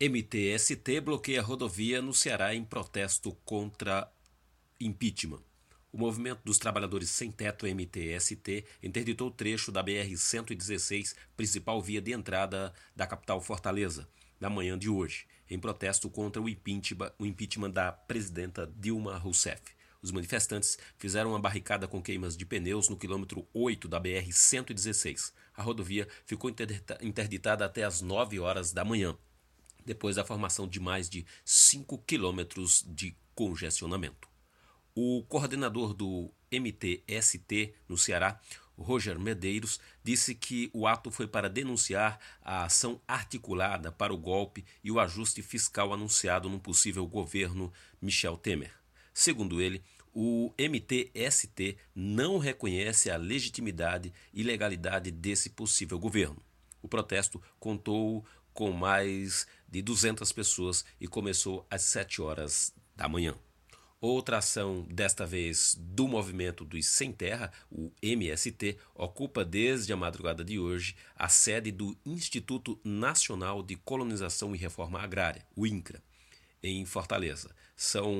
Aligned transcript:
MTST 0.00 1.00
bloqueia 1.00 1.42
rodovia 1.42 2.00
no 2.00 2.14
Ceará 2.14 2.54
em 2.54 2.62
protesto 2.62 3.32
contra 3.44 4.08
impeachment. 4.78 5.42
O 5.92 5.98
movimento 5.98 6.40
dos 6.44 6.56
trabalhadores 6.56 7.10
sem 7.10 7.32
teto 7.32 7.66
MTST 7.66 8.64
interditou 8.80 9.26
o 9.26 9.32
trecho 9.32 9.72
da 9.72 9.82
BR-116, 9.82 11.16
principal 11.36 11.82
via 11.82 12.00
de 12.00 12.12
entrada 12.12 12.72
da 12.94 13.08
capital 13.08 13.40
Fortaleza, 13.40 14.08
na 14.38 14.48
manhã 14.48 14.78
de 14.78 14.88
hoje, 14.88 15.26
em 15.50 15.58
protesto 15.58 16.08
contra 16.08 16.40
o 16.40 16.48
impeachment, 16.48 17.12
o 17.18 17.26
impeachment 17.26 17.72
da 17.72 17.90
presidenta 17.90 18.72
Dilma 18.78 19.18
Rousseff. 19.18 19.62
Os 20.00 20.12
manifestantes 20.12 20.78
fizeram 20.96 21.30
uma 21.30 21.40
barricada 21.40 21.88
com 21.88 22.00
queimas 22.00 22.36
de 22.36 22.46
pneus 22.46 22.88
no 22.88 22.96
quilômetro 22.96 23.48
8 23.52 23.88
da 23.88 24.00
BR-116. 24.00 25.32
A 25.56 25.62
rodovia 25.64 26.06
ficou 26.24 26.48
interditada 27.02 27.64
até 27.64 27.82
as 27.82 28.00
9 28.00 28.38
horas 28.38 28.72
da 28.72 28.84
manhã 28.84 29.18
depois 29.88 30.16
da 30.16 30.24
formação 30.24 30.68
de 30.68 30.78
mais 30.78 31.08
de 31.08 31.24
5 31.46 31.98
quilômetros 32.06 32.84
de 32.86 33.16
congestionamento. 33.34 34.28
O 34.94 35.24
coordenador 35.26 35.94
do 35.94 36.30
MTST 36.52 37.74
no 37.88 37.96
Ceará, 37.96 38.38
Roger 38.76 39.18
Medeiros, 39.18 39.80
disse 40.04 40.34
que 40.34 40.68
o 40.74 40.86
ato 40.86 41.10
foi 41.10 41.26
para 41.26 41.48
denunciar 41.48 42.20
a 42.42 42.64
ação 42.64 43.00
articulada 43.08 43.90
para 43.90 44.12
o 44.12 44.18
golpe 44.18 44.62
e 44.84 44.90
o 44.90 45.00
ajuste 45.00 45.40
fiscal 45.40 45.92
anunciado 45.92 46.50
num 46.50 46.58
possível 46.58 47.06
governo 47.06 47.72
Michel 48.00 48.36
Temer. 48.36 48.72
Segundo 49.14 49.60
ele, 49.60 49.82
o 50.12 50.52
MTST 50.58 51.78
não 51.94 52.36
reconhece 52.36 53.10
a 53.10 53.16
legitimidade 53.16 54.12
e 54.34 54.42
legalidade 54.42 55.10
desse 55.10 55.48
possível 55.50 55.98
governo. 55.98 56.42
O 56.82 56.88
protesto 56.88 57.40
contou 57.58 58.24
com 58.58 58.72
mais 58.72 59.46
de 59.68 59.82
200 59.82 60.32
pessoas 60.32 60.84
e 61.00 61.06
começou 61.06 61.66
às 61.70 61.82
7 61.82 62.22
horas 62.22 62.72
da 62.96 63.08
manhã. 63.08 63.34
Outra 64.00 64.38
ação, 64.38 64.86
desta 64.88 65.26
vez 65.26 65.76
do 65.76 66.06
movimento 66.06 66.64
dos 66.64 66.86
Sem 66.86 67.12
Terra, 67.12 67.50
o 67.68 67.90
MST, 68.00 68.78
ocupa 68.94 69.44
desde 69.44 69.92
a 69.92 69.96
madrugada 69.96 70.44
de 70.44 70.56
hoje 70.56 70.94
a 71.16 71.28
sede 71.28 71.72
do 71.72 71.98
Instituto 72.06 72.78
Nacional 72.84 73.60
de 73.60 73.74
Colonização 73.74 74.54
e 74.54 74.58
Reforma 74.58 75.00
Agrária, 75.00 75.44
o 75.56 75.66
INCRA 75.66 76.00
em 76.62 76.84
Fortaleza. 76.84 77.50
São 77.76 78.14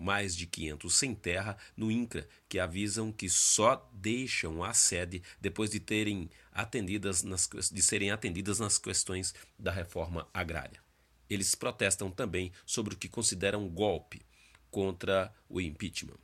mais 0.00 0.36
de 0.36 0.46
500 0.46 0.94
sem 0.94 1.14
terra 1.14 1.56
no 1.76 1.90
INCRA 1.90 2.28
que 2.48 2.58
avisam 2.58 3.12
que 3.12 3.28
só 3.28 3.88
deixam 3.92 4.62
a 4.62 4.72
sede 4.72 5.22
depois 5.40 5.70
de 5.70 5.80
terem 5.80 6.30
atendidas 6.52 7.22
nas, 7.22 7.48
de 7.72 7.82
serem 7.82 8.10
atendidas 8.10 8.58
nas 8.58 8.78
questões 8.78 9.34
da 9.58 9.70
reforma 9.70 10.28
agrária. 10.32 10.83
Eles 11.28 11.54
protestam 11.54 12.10
também 12.10 12.52
sobre 12.66 12.94
o 12.94 12.96
que 12.96 13.08
consideram 13.08 13.68
golpe 13.68 14.22
contra 14.70 15.32
o 15.48 15.60
impeachment. 15.60 16.23